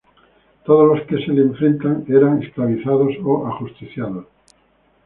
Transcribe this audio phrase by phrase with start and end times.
[0.65, 4.25] Todos los que se le enfrentaban eran esclavizados o ajusticiados.